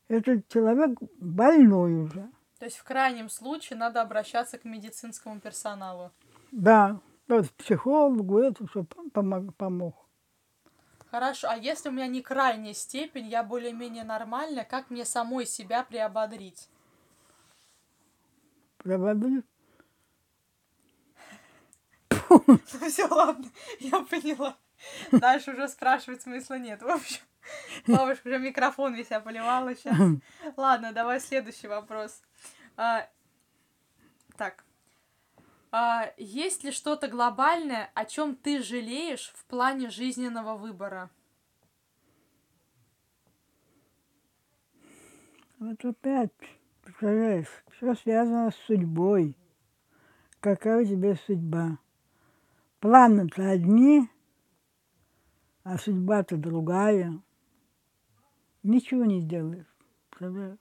Этот 0.07 0.47
человек 0.47 0.97
больной 1.19 2.03
уже. 2.03 2.29
То 2.59 2.65
есть 2.65 2.77
в 2.77 2.83
крайнем 2.83 3.29
случае 3.29 3.77
надо 3.77 4.01
обращаться 4.01 4.57
к 4.57 4.65
медицинскому 4.65 5.39
персоналу. 5.39 6.11
Да, 6.51 6.99
вот 7.27 7.49
психологу 7.51 8.39
это 8.39 8.65
все 8.67 8.83
помог. 8.83 9.55
помог. 9.55 9.95
Хорошо, 11.09 11.47
а 11.49 11.57
если 11.57 11.89
у 11.89 11.91
меня 11.91 12.07
не 12.07 12.21
крайняя 12.21 12.73
степень, 12.73 13.27
я 13.27 13.43
более-менее 13.43 14.03
нормальная, 14.03 14.63
как 14.63 14.89
мне 14.89 15.05
самой 15.05 15.45
себя 15.45 15.83
приободрить? 15.83 16.69
Проводы. 18.77 19.43
Все, 22.89 23.07
ладно, 23.07 23.45
я 23.79 23.99
поняла. 23.99 24.57
Дальше 25.11 25.51
уже 25.51 25.67
спрашивать 25.67 26.21
смысла 26.23 26.57
нет. 26.57 26.81
В 26.81 26.87
общем, 26.87 27.21
бабушка 27.87 28.27
уже 28.27 28.39
микрофон 28.39 28.93
весь 28.93 29.07
поливала 29.07 29.75
сейчас. 29.75 29.97
Ладно, 30.57 30.91
давай 30.93 31.19
следующий 31.19 31.67
вопрос. 31.67 32.21
А, 32.77 33.07
так. 34.37 34.63
А, 35.71 36.13
есть 36.17 36.63
ли 36.63 36.71
что-то 36.71 37.07
глобальное, 37.07 37.89
о 37.93 38.05
чем 38.05 38.35
ты 38.35 38.61
жалеешь 38.61 39.33
в 39.35 39.45
плане 39.45 39.89
жизненного 39.89 40.55
выбора? 40.55 41.09
Вот 45.59 45.83
опять, 45.85 46.31
представляешь, 46.83 47.47
все 47.71 47.95
связано 47.95 48.51
с 48.51 48.55
судьбой. 48.67 49.35
Какая 50.41 50.81
у 50.81 50.85
тебя 50.85 51.15
судьба? 51.15 51.79
Планы-то 52.81 53.49
одни, 53.49 54.09
а 55.63 55.77
судьба-то 55.77 56.35
другая. 56.35 57.17
Ничего 58.63 59.03
не 59.03 59.19
сделаешь. 59.19 59.67
представляешь? 60.09 60.57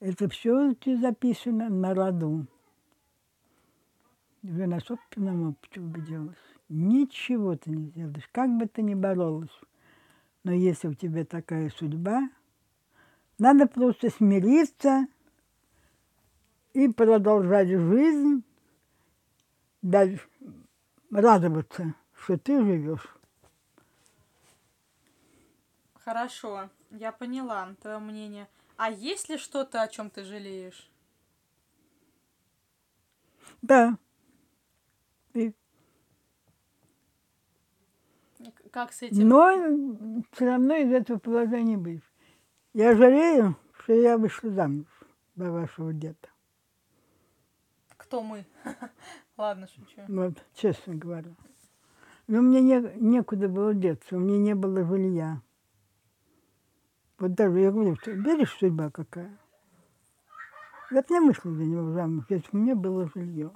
Это 0.00 0.28
все 0.28 0.74
записано 1.00 1.68
на 1.68 1.94
роду. 1.94 2.46
Уже 4.42 4.66
на 4.66 4.80
собственном 4.80 5.50
опыте 5.50 5.80
убедилась. 5.80 6.36
Ничего 6.68 7.56
ты 7.56 7.70
не 7.70 7.86
сделаешь, 7.86 8.28
как 8.32 8.50
бы 8.50 8.66
ты 8.66 8.82
ни 8.82 8.94
боролась. 8.94 9.50
Но 10.44 10.52
если 10.52 10.88
у 10.88 10.94
тебя 10.94 11.24
такая 11.24 11.70
судьба, 11.70 12.28
надо 13.38 13.66
просто 13.66 14.10
смириться 14.10 15.06
и 16.72 16.88
продолжать 16.88 17.68
жизнь 17.68 18.44
дать, 19.82 20.20
радоваться, 21.10 21.94
что 22.12 22.38
ты 22.38 22.62
живешь. 22.62 23.16
Хорошо, 26.06 26.70
я 26.92 27.10
поняла 27.10 27.74
твое 27.82 27.98
мнение. 27.98 28.46
А 28.76 28.92
есть 28.92 29.28
ли 29.28 29.36
что-то, 29.36 29.82
о 29.82 29.88
чем 29.88 30.08
ты 30.08 30.22
жалеешь? 30.22 30.88
Да. 33.60 33.98
И, 35.34 35.52
Как 38.70 38.92
с 38.92 39.02
этим? 39.02 39.28
но 39.28 40.22
все 40.30 40.46
равно 40.46 40.76
из 40.76 40.92
этого 40.92 41.18
положения 41.18 41.76
быть. 41.76 42.04
Я 42.72 42.94
жалею, 42.94 43.56
что 43.80 43.92
я 43.92 44.16
вышла 44.16 44.50
замуж 44.50 44.86
за 45.34 45.50
вашего 45.50 45.92
деда. 45.92 46.28
Кто 47.96 48.22
мы? 48.22 48.46
Ладно, 49.36 49.66
шучу. 49.66 50.02
Вот, 50.06 50.34
честно 50.54 50.94
говоря. 50.94 51.34
Но 52.28 52.42
мне 52.42 52.60
не, 52.60 52.80
некуда 52.94 53.48
было 53.48 53.74
деться, 53.74 54.14
у 54.14 54.20
меня 54.20 54.38
не 54.38 54.54
было 54.54 54.84
жилья. 54.84 55.42
Вот 57.18 57.34
даже 57.34 57.58
я 57.60 57.72
говорю, 57.72 57.96
что 57.96 58.10
видишь, 58.10 58.56
судьба 58.58 58.90
какая? 58.90 59.38
Я 60.90 61.02
бы 61.02 61.06
не 61.10 61.20
вышла 61.20 61.50
за 61.52 61.64
него 61.64 61.92
замуж, 61.92 62.24
если 62.28 62.50
бы 62.50 62.58
у 62.58 62.62
меня 62.62 62.74
было 62.74 63.10
жилье. 63.14 63.52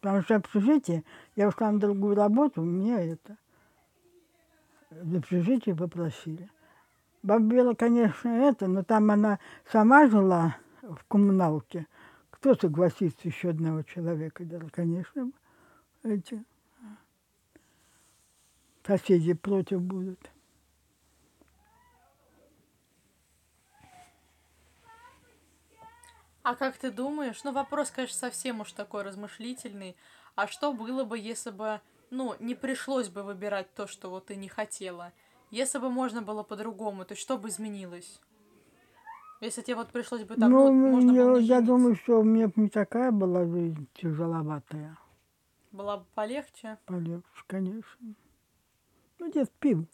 Потому 0.00 0.22
что 0.22 0.36
общежитие, 0.36 1.04
я 1.36 1.48
ушла 1.48 1.70
на 1.70 1.80
другую 1.80 2.14
работу, 2.14 2.62
у 2.62 2.64
меня 2.64 3.00
это, 3.00 3.38
в 4.90 5.16
общежитие 5.16 5.74
попросили. 5.74 6.50
Баба 7.22 7.44
Бела, 7.44 7.74
конечно, 7.74 8.28
это, 8.28 8.66
но 8.66 8.82
там 8.82 9.10
она 9.10 9.38
сама 9.70 10.06
жила 10.08 10.56
в 10.82 11.04
коммуналке. 11.08 11.86
Кто 12.30 12.54
согласится 12.54 13.26
еще 13.26 13.50
одного 13.50 13.82
человека 13.82 14.44
делать? 14.44 14.72
Конечно, 14.72 15.30
эти 16.02 16.44
соседи 18.86 19.32
против 19.32 19.80
будут. 19.80 20.33
А 26.44 26.54
как 26.56 26.76
ты 26.76 26.90
думаешь? 26.90 27.42
Ну, 27.42 27.52
вопрос, 27.52 27.90
конечно, 27.90 28.18
совсем 28.18 28.60
уж 28.60 28.70
такой 28.72 29.02
размышлительный. 29.02 29.96
А 30.34 30.46
что 30.46 30.74
было 30.74 31.04
бы, 31.04 31.18
если 31.18 31.50
бы, 31.50 31.80
ну, 32.10 32.36
не 32.38 32.54
пришлось 32.54 33.08
бы 33.08 33.22
выбирать 33.22 33.72
то, 33.74 33.86
что 33.86 34.10
вот 34.10 34.26
ты 34.26 34.36
не 34.36 34.48
хотела? 34.48 35.14
Если 35.50 35.78
бы 35.78 35.88
можно 35.88 36.20
было 36.20 36.42
по-другому, 36.42 37.06
то 37.06 37.16
что 37.16 37.38
бы 37.38 37.48
изменилось? 37.48 38.20
Если 39.40 39.62
тебе 39.62 39.76
вот 39.76 39.88
пришлось 39.88 40.24
бы 40.24 40.34
так, 40.34 40.50
ну, 40.50 40.70
ну, 40.70 40.90
можно 40.90 41.12
я, 41.12 41.24
было 41.24 41.38
я 41.38 41.60
думаю, 41.62 41.96
что 41.96 42.20
у 42.20 42.24
меня 42.24 42.48
б 42.48 42.52
не 42.56 42.68
такая 42.68 43.10
была 43.10 43.46
жизнь 43.46 43.88
тяжеловатая. 43.94 44.98
Было 45.72 45.96
бы 45.96 46.04
полегче. 46.14 46.76
Полегче, 46.84 47.42
конечно. 47.46 48.14
Ну, 49.18 49.32
дед 49.32 49.50
пил. 49.60 49.86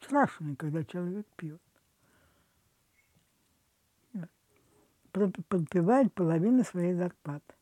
Страшно, 0.00 0.56
когда 0.56 0.82
человек 0.82 1.26
пьет. 1.36 1.60
Подпевает 5.12 6.12
половину 6.14 6.64
своей 6.64 6.94
зарплаты. 6.94 7.54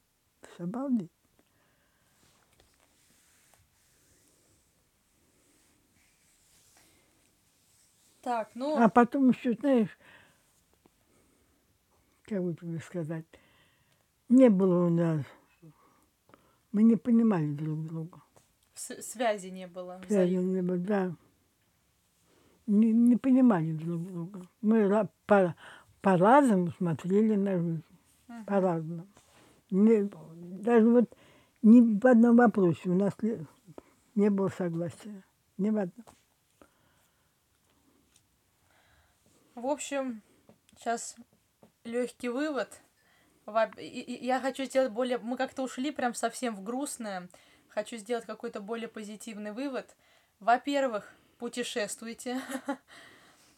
Ж 0.57 0.63
обалдеть. 0.63 1.11
Так, 8.23 8.51
ну, 8.55 8.77
А 8.77 8.89
потом 8.89 9.31
еще, 9.31 9.55
знаешь, 9.55 9.89
как 12.25 12.43
бы 12.43 12.55
тебе 12.55 12.79
сказать, 12.81 13.25
не 14.29 14.51
было 14.51 14.87
у 14.87 14.91
нас, 14.91 15.25
мы 16.71 16.83
не 16.83 16.97
понимали 16.97 17.53
друг 17.53 17.87
друга. 17.87 18.23
с- 18.75 19.03
связи 19.03 19.49
не 19.49 19.67
было. 19.67 20.01
Связи 20.07 20.35
не 20.37 20.63
было, 20.63 20.79
да. 20.79 21.15
Не, 22.67 22.93
не 22.93 23.17
понимали 23.17 23.73
друг 23.73 24.07
друга. 24.07 24.49
Мы 24.61 25.09
по, 25.27 25.57
по-разному 26.01 26.73
смотрели 26.73 27.37
на 27.37 27.59
жизнь. 27.59 27.85
Мгм. 28.29 28.45
По-разному. 28.45 29.07
Не- 29.71 30.11
даже 30.63 30.89
вот 30.89 31.17
ни 31.63 31.99
в 31.99 32.07
одном 32.07 32.37
вопросе 32.37 32.89
у 32.89 32.95
нас 32.95 33.13
не, 34.15 34.31
было 34.31 34.49
согласия. 34.49 35.23
Ни 35.59 35.71
в 35.71 35.79
одном. 35.79 36.07
В 39.55 39.67
общем, 39.67 40.23
сейчас 40.77 41.17
легкий 41.85 42.29
вывод. 42.29 42.81
Я 43.77 44.41
хочу 44.41 44.65
сделать 44.65 44.93
более... 44.93 45.19
Мы 45.19 45.37
как-то 45.37 45.63
ушли 45.63 45.91
прям 45.91 46.15
совсем 46.15 46.55
в 46.55 46.63
грустное. 46.63 47.29
Хочу 47.69 47.97
сделать 47.97 48.25
какой-то 48.25 48.61
более 48.61 48.89
позитивный 48.89 49.53
вывод. 49.53 49.97
Во-первых, 50.39 51.13
путешествуйте. 51.39 52.41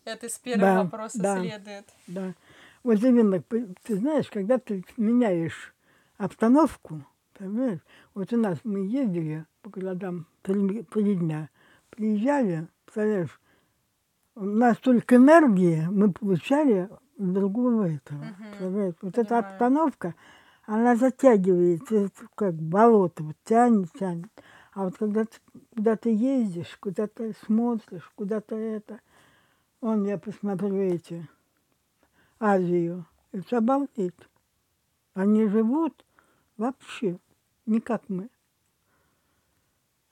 Это 0.04 0.26
из 0.26 0.38
первого 0.38 0.60
Да, 0.60 0.82
вопроса 0.84 1.18
да. 1.18 1.40
следует. 1.40 1.88
Да. 2.06 2.34
Вот 2.82 3.02
именно, 3.02 3.42
ты 3.42 3.96
знаешь, 3.96 4.28
когда 4.28 4.58
ты 4.58 4.84
меняешь 4.96 5.72
обстановку, 6.16 7.04
понимаешь, 7.38 7.80
вот 8.14 8.32
у 8.32 8.36
нас 8.36 8.58
мы 8.64 8.80
ездили 8.86 9.46
по 9.62 9.70
городам 9.70 10.26
три, 10.42 10.82
три 10.82 11.14
дня, 11.14 11.48
приезжали, 11.90 12.66
представляешь, 12.84 13.40
у 14.34 14.44
нас 14.44 14.76
только 14.78 15.16
энергии 15.16 15.86
мы 15.90 16.12
получали 16.12 16.88
другого 17.18 17.88
этого. 17.88 18.24
Мгм, 18.24 18.56
понимаешь? 18.58 18.94
Вот 19.00 19.18
эта 19.18 19.28
понимаю. 19.28 19.44
обстановка, 19.44 20.14
она 20.64 20.96
затягивает, 20.96 21.82
как 22.34 22.54
болото, 22.54 23.22
вот 23.22 23.36
тянет, 23.44 23.92
тянет. 23.92 24.30
А 24.72 24.84
вот 24.84 24.96
когда 24.96 25.24
ты 25.24 25.38
куда-то 25.76 26.08
ездишь, 26.08 26.76
куда-то 26.80 27.32
смотришь, 27.44 28.10
куда-то 28.16 28.56
это, 28.56 29.00
он, 29.82 30.04
я 30.04 30.16
посмотрю 30.16 30.76
эти, 30.76 31.28
Азию, 32.38 33.04
это 33.32 33.58
обалдеть. 33.58 34.14
Они 35.12 35.46
живут 35.48 36.06
вообще 36.56 37.18
не 37.66 37.80
как 37.80 38.08
мы. 38.08 38.30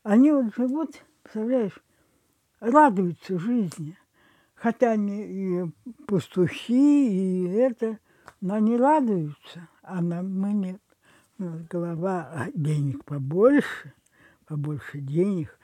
Они 0.03 0.33
вот 0.33 0.55
живут, 0.57 1.03
представляешь, 1.23 1.81
радуются 2.59 3.39
жизни. 3.39 3.97
Хотя 4.55 4.91
они 4.91 5.23
и 5.25 5.71
пастухи, 6.07 7.45
и 7.45 7.49
это, 7.51 7.99
но 8.41 8.55
они 8.55 8.77
радуются, 8.77 9.69
а 9.83 10.03
нам 10.03 10.39
мы 10.39 10.53
нет. 10.53 10.83
У 11.39 11.45
нас 11.45 11.63
голова, 11.63 12.29
а 12.33 12.51
денег 12.53 13.05
побольше, 13.05 13.95
побольше 14.47 14.99
денег. 14.99 15.57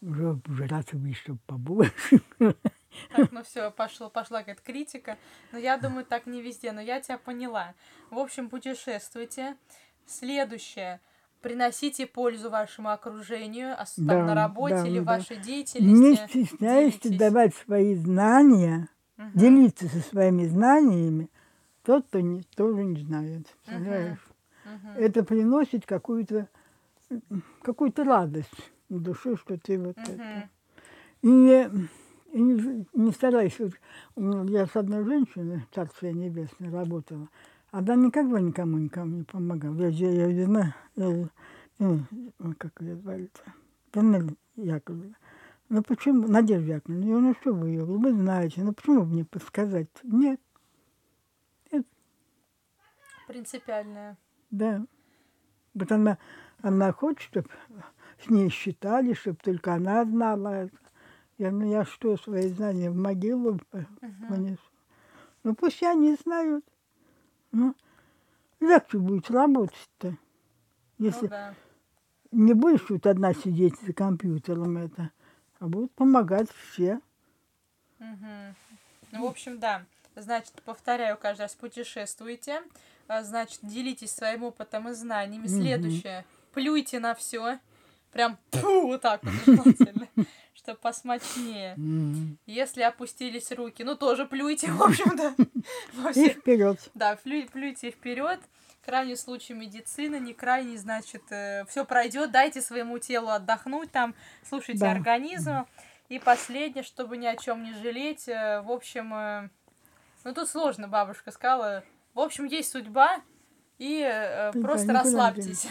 Уже, 0.00 0.40
увидеть, 0.48 1.18
чтобы 1.18 1.40
побольше. 1.46 2.22
Так, 3.14 3.32
ну 3.32 3.42
все, 3.42 3.70
пошло, 3.70 4.08
пошла 4.10 4.40
какая-то 4.40 4.62
критика. 4.62 5.16
Но 5.52 5.58
я 5.58 5.76
думаю, 5.76 6.04
так 6.04 6.26
не 6.26 6.40
везде, 6.42 6.72
но 6.72 6.80
я 6.80 7.00
тебя 7.00 7.18
поняла. 7.18 7.74
В 8.10 8.18
общем, 8.18 8.48
путешествуйте. 8.48 9.56
Следующее. 10.06 11.00
Приносите 11.42 12.06
пользу 12.06 12.48
вашему 12.50 12.90
окружению, 12.90 13.76
там, 13.76 13.86
Да, 14.06 14.24
на 14.24 14.34
работе 14.34 14.76
да, 14.76 14.86
или 14.88 14.98
да. 15.00 15.04
вашей 15.16 15.36
Не 15.36 15.42
деятельности. 15.42 16.26
стесняйся 16.44 17.00
делитесь. 17.02 17.18
давать 17.18 17.54
свои 17.54 17.94
знания, 17.94 18.88
Мгм. 19.16 19.30
делиться 19.34 19.88
со 19.88 20.00
своими 20.00 20.46
знаниями. 20.46 21.28
Тот, 21.84 22.06
кто 22.06 22.20
не, 22.20 22.42
тоже 22.56 22.82
не 22.84 23.00
знает. 23.02 23.46
Представляешь? 23.66 24.18
Мгм. 24.64 24.90
Это 24.96 25.22
приносит 25.22 25.84
какую-то 25.84 26.48
какую-то 27.62 28.04
радость 28.04 28.48
в 28.88 28.98
душе, 29.00 29.36
что 29.36 29.58
ты 29.58 29.78
вот 29.78 29.98
это. 29.98 30.12
Мгм. 30.12 30.50
И, 31.22 31.26
не- 31.28 31.88
и 32.34 32.42
не, 32.42 32.86
не 32.94 33.12
старайся. 33.12 33.64
Вот, 33.64 33.74
ну, 34.16 34.44
Я 34.48 34.66
с 34.66 34.74
одной 34.76 35.04
женщиной, 35.04 35.66
Царствие 35.72 36.12
Небесное, 36.12 36.70
работала. 36.70 37.28
Она 37.70 37.94
никогда 37.94 38.40
никому 38.40 38.78
никому 38.78 39.16
не 39.18 39.22
помогала. 39.22 39.88
Я, 39.88 40.10
я, 40.10 40.26
я, 40.26 40.44
знаю, 40.46 40.74
я, 40.96 41.28
э, 41.78 41.98
как 42.58 42.80
ее 42.80 42.96
звали-то? 42.96 43.40
Панель 43.92 44.36
Яковлевна. 44.56 45.14
Ну 45.68 45.82
почему, 45.82 46.26
Надежда 46.26 46.74
Яковлевна, 46.74 47.06
я, 47.06 47.18
ну 47.18 47.34
что 47.40 47.52
вы 47.54 47.68
ее, 47.68 47.84
вы 47.84 48.12
знаете, 48.12 48.62
ну 48.62 48.72
почему 48.72 49.02
бы 49.02 49.06
мне 49.06 49.24
подсказать? 49.24 49.88
Нет, 50.02 50.40
Принципиальная. 53.26 54.18
да. 54.50 54.84
Вот 55.72 55.90
она, 55.90 56.18
она 56.60 56.92
хочет, 56.92 57.22
чтобы 57.22 57.48
с 58.22 58.28
ней 58.28 58.50
считали, 58.50 59.14
чтобы 59.14 59.38
только 59.42 59.74
она 59.74 60.04
знала 60.04 60.48
это. 60.64 60.83
Я, 61.38 61.50
ну 61.50 61.68
я 61.68 61.84
что, 61.84 62.16
свои 62.16 62.48
знания 62.48 62.90
в 62.90 62.96
могилу 62.96 63.60
понесу? 64.28 64.60
Ну 65.42 65.54
пусть 65.54 65.82
они 65.82 66.16
знают. 66.22 66.64
Ну, 67.52 67.74
легче 68.60 68.98
будет 68.98 69.30
работать-то. 69.30 70.16
Если 70.98 71.24
Ну 71.24 71.28
да. 71.28 71.54
не 72.30 72.54
будешь 72.54 72.82
тут 72.82 73.06
одна 73.06 73.34
сидеть 73.34 73.78
за 73.80 73.92
компьютером 73.92 74.76
это, 74.76 75.10
а 75.58 75.66
будут 75.66 75.92
помогать 75.92 76.48
все. 76.50 77.00
Мгм. 77.98 78.54
Ну, 79.12 79.22
в 79.22 79.26
общем, 79.26 79.58
да. 79.58 79.84
Значит, 80.16 80.62
повторяю 80.64 81.16
каждый 81.16 81.42
раз, 81.42 81.54
путешествуйте, 81.54 82.62
А, 83.06 83.22
Значит, 83.22 83.58
делитесь 83.62 84.12
своим 84.12 84.44
опытом 84.44 84.88
и 84.88 84.92
знаниями. 84.92 85.46
Следующее. 85.46 86.24
Плюйте 86.52 87.00
на 87.00 87.14
все. 87.14 87.58
Прям 88.12 88.38
пфу, 88.50 88.86
вот 88.86 89.02
так 89.02 89.22
вот 89.24 89.32
желательно, 89.44 90.08
чтобы 90.64 90.78
посмачнее. 90.78 91.74
М. 91.76 92.38
Если 92.46 92.80
опустились 92.82 93.52
руки, 93.52 93.84
ну 93.84 93.96
тоже 93.96 94.24
плюйте, 94.24 94.70
в 94.70 94.82
общем-то. 94.82 95.34
И 96.18 96.28
вперед. 96.30 96.78
Да, 96.94 97.16
плю- 97.22 97.48
плюйте 97.50 97.90
вперед. 97.90 98.40
Крайний 98.84 99.16
случай 99.16 99.54
медицины, 99.54 100.16
не 100.20 100.32
крайний, 100.34 100.76
значит, 100.76 101.22
все 101.68 101.84
пройдет. 101.84 102.30
Дайте 102.32 102.60
своему 102.62 102.98
телу 102.98 103.28
отдохнуть 103.28 103.90
там, 103.92 104.14
слушайте 104.48 104.80
организм. 104.86 105.66
И 106.10 106.18
последнее, 106.18 106.82
чтобы 106.84 107.16
ни 107.16 107.26
о 107.26 107.36
чем 107.36 107.62
не 107.62 107.72
жалеть. 107.82 108.28
э, 108.28 108.60
В 108.62 108.70
общем, 108.70 109.12
э, 109.14 109.48
ну 110.24 110.34
тут 110.34 110.48
сложно, 110.50 110.86
бабушка 110.88 111.30
сказала. 111.30 111.82
В 112.12 112.20
общем, 112.20 112.44
есть 112.44 112.70
судьба, 112.70 113.20
и 113.78 114.00
э, 114.06 114.52
просто 114.52 114.86
расслабьтесь. 114.92 115.66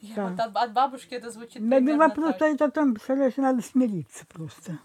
Я 0.00 0.14
Да. 0.14 0.28
вот 0.28 0.40
от, 0.40 0.56
от 0.56 0.72
бабушки 0.72 1.14
это 1.14 1.30
звучит 1.30 1.62
Да, 1.68 1.76
примерно 1.76 2.08
вопрос 2.08 2.26
так. 2.28 2.36
стоит 2.36 2.62
о 2.62 2.70
том, 2.70 2.94
представляешь, 2.94 3.36
надо 3.36 3.62
смириться 3.62 4.24
просто. 4.26 4.78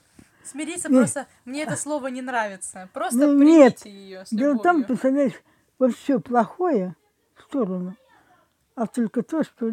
Смириться 0.44 0.90
Не. 0.90 0.98
просто, 1.00 1.28
мне 1.46 1.64
это 1.64 1.76
слово 1.76 2.08
не 2.08 2.22
нравится. 2.22 2.90
Просто 2.94 3.18
Ну, 3.26 3.42
нет. 3.44 3.80
примите 3.82 3.90
ее 3.90 4.26
с 4.26 4.30
Дело 4.30 4.54
в 4.56 4.62
том, 4.62 4.84
представляешь, 4.84 5.34
вот 5.80 5.96
все 5.96 6.20
плохое 6.20 6.96
в 7.36 7.42
сторону, 7.44 7.96
а 8.76 8.88
только 8.88 9.24
то, 9.24 9.44
что 9.44 9.72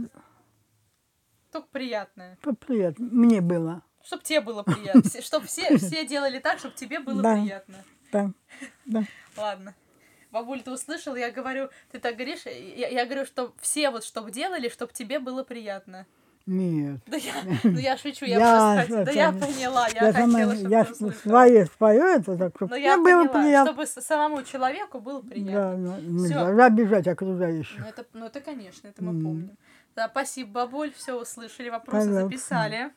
Только 1.50 1.68
приятное. 1.68 2.38
приятно 2.66 3.08
мне 3.10 3.40
было. 3.40 3.82
Чтоб 4.04 4.22
тебе 4.22 4.40
было 4.40 4.62
приятно. 4.62 5.02
Чтобы 5.20 5.46
все, 5.46 5.76
все 5.76 6.06
делали 6.06 6.38
так, 6.38 6.58
чтобы 6.58 6.74
тебе 6.74 7.00
было 7.00 7.22
Да. 7.22 7.34
приятно. 7.34 7.76
Да, 8.12 8.30
да. 8.86 9.04
Ладно. 9.36 9.74
Бабуль, 10.32 10.62
ты 10.62 10.70
услышал? 10.70 11.14
Я 11.14 11.30
говорю, 11.30 11.68
ты 11.90 11.98
так 11.98 12.16
говоришь, 12.16 12.46
я, 12.46 12.88
я 12.88 13.04
говорю, 13.04 13.26
что 13.26 13.52
все 13.60 13.90
вот 13.90 14.02
чтоб 14.02 14.30
делали, 14.30 14.70
чтобы 14.70 14.92
тебе 14.92 15.18
было 15.18 15.44
приятно. 15.44 16.06
Нет. 16.46 17.00
Да 17.06 17.16
я, 17.18 17.34
ну 17.62 17.78
я 17.78 17.96
шучу, 17.96 18.24
я, 18.24 18.38
Я 18.38 18.84
просто 18.86 19.04
да 19.04 19.12
я 19.12 19.30
поняла, 19.30 19.86
я, 19.88 20.06
Я, 20.06 20.12
хотела, 20.12 20.54
чтобы 20.54 20.70
я 20.70 20.84
свое 21.12 21.66
спою 21.66 22.02
это, 22.02 22.36
так, 22.36 22.56
чтобы 22.56 22.70
Но 22.70 22.76
я 22.76 22.96
мне 22.96 23.14
было 23.14 23.28
поняла, 23.28 23.42
приятно. 23.44 23.72
чтобы 23.72 23.86
самому 23.86 24.42
человеку 24.42 25.00
было 25.00 25.20
приятно. 25.20 25.52
Да, 25.52 25.76
ну, 25.76 26.00
нельзя 26.00 26.64
обижать 26.64 27.06
окружающих. 27.06 27.78
Ну 27.78 27.86
это, 27.86 28.06
ну 28.14 28.26
это 28.26 28.40
конечно, 28.40 28.88
это 28.88 29.04
мы 29.04 29.22
помним. 29.22 29.56
Да, 29.94 30.08
спасибо, 30.08 30.50
бабуль, 30.52 30.92
все 30.96 31.20
услышали, 31.20 31.68
вопросы 31.68 32.06
Пожалуйста. 32.06 32.24
записали. 32.24 32.90